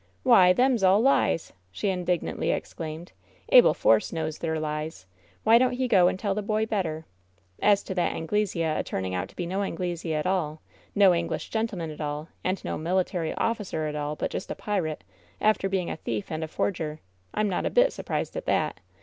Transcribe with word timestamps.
"Why, 0.23 0.51
themes 0.51 0.83
all 0.83 0.99
lies!'' 0.99 1.53
she 1.71 1.89
indignantly 1.89 2.49
exclaimed. 2.49 3.11
'^Abel 3.51 3.75
Force 3.75 4.11
knows 4.11 4.39
they're 4.39 4.59
lies! 4.59 5.05
Why 5.43 5.59
don't 5.59 5.73
he 5.73 5.87
go 5.87 6.07
and 6.07 6.17
tell 6.17 6.33
the 6.33 6.41
boy 6.41 6.65
better? 6.65 7.05
As 7.61 7.83
to 7.83 7.93
that 7.93 8.11
Anglesea 8.15 8.63
a 8.79 8.83
tuming 8.83 9.13
out 9.13 9.29
to 9.29 9.35
be 9.35 9.45
no 9.45 9.61
Anglesea 9.61 10.15
at 10.15 10.25
all, 10.25 10.59
no 10.95 11.13
English 11.13 11.51
gentleman 11.51 11.91
at 11.91 12.01
all, 12.01 12.29
and 12.43 12.65
no 12.65 12.79
military 12.79 13.35
officer 13.35 13.85
at 13.85 13.95
all, 13.95 14.15
but 14.15 14.31
just 14.31 14.49
a 14.49 14.55
pirate, 14.55 15.03
after 15.39 15.69
being 15.69 15.91
a 15.91 15.97
thief 15.97 16.31
and 16.31 16.43
a 16.43 16.47
forger, 16.47 16.99
I'm 17.35 17.47
not 17.47 17.67
a 17.67 17.69
bit 17.69 17.93
surprised 17.93 18.35
at' 18.35 18.47
that. 18.47 18.79